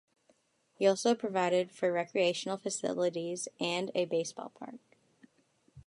He 0.73 0.87
also 0.87 1.13
provided 1.13 1.71
for 1.71 1.91
recreational 1.91 2.57
facilities 2.57 3.47
and 3.59 3.91
a 3.93 4.05
baseball 4.05 4.49
park. 4.57 4.79